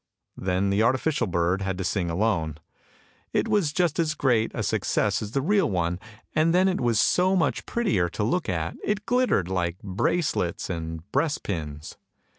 "Then 0.35 0.71
the 0.71 0.81
artificial 0.81 1.27
bird 1.27 1.61
had 1.61 1.77
to 1.77 1.83
sing 1.83 2.09
alone. 2.09 2.57
It 3.33 3.47
was 3.47 3.71
just 3.71 3.99
as 3.99 4.15
great 4.15 4.49
a 4.55 4.63
success 4.63 5.21
as 5.21 5.33
the 5.33 5.43
real 5.43 5.69
one, 5.69 5.99
and 6.33 6.55
then 6.55 6.67
it 6.67 6.81
was 6.81 6.99
so 6.99 7.35
much 7.35 7.67
prettier 7.67 8.09
to 8.09 8.23
look 8.23 8.49
at, 8.49 8.75
it 8.83 9.05
glittered 9.05 9.47
like 9.47 9.77
bracelets 9.83 10.71
and 10.71 11.07
breast 11.11 11.43
pins. 11.43 11.97